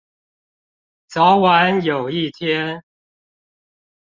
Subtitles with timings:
[1.09, 2.81] 早晚有一天